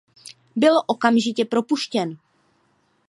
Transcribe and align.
Byl 0.55 0.81
okamžitě 0.87 1.45
propuštěn. 1.45 2.17